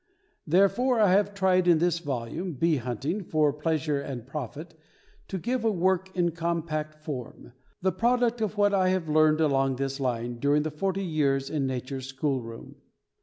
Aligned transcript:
Therefore, 0.47 0.99
I 0.99 1.11
have 1.11 1.35
tried, 1.35 1.67
in 1.67 1.77
this 1.77 1.99
volume, 1.99 2.53
Bee 2.53 2.77
Hunting 2.77 3.23
for 3.23 3.53
Pleasure 3.53 4.01
and 4.01 4.25
Profit, 4.25 4.73
to 5.27 5.37
give 5.37 5.63
a 5.63 5.69
work 5.71 6.09
in 6.17 6.31
compact 6.31 6.95
form, 6.95 7.53
the 7.83 7.91
product 7.91 8.41
of 8.41 8.57
what 8.57 8.73
I 8.73 8.89
have 8.89 9.07
learned 9.07 9.41
along 9.41 9.75
this 9.75 9.99
line 9.99 10.39
during 10.39 10.63
the 10.63 10.71
forty 10.71 11.05
years 11.05 11.51
in 11.51 11.67
nature's 11.67 12.07
school 12.07 12.41
room. 12.41 12.77